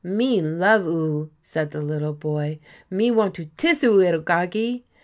[0.03, 2.57] "Me love oo," said the little boy;
[2.89, 4.83] "me wan' to tiss oo, 'ittle goggie!"